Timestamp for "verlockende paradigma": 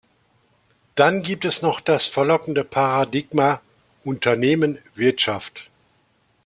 2.07-3.61